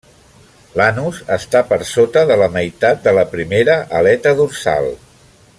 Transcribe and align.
L'anus 0.79 1.19
està 1.35 1.61
per 1.73 1.79
sota 1.91 2.25
de 2.33 2.39
la 2.45 2.49
meitat 2.57 3.05
de 3.07 3.15
la 3.21 3.29
primera 3.37 3.79
aleta 4.01 4.37
dorsal. 4.41 4.95